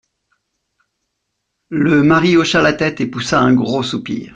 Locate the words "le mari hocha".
1.83-2.59